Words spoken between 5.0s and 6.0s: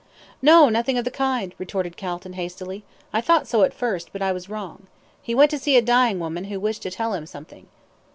He went to see a